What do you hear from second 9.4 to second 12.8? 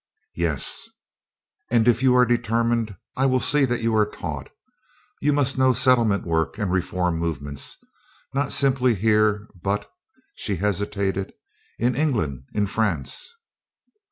but" she hesitated "in England in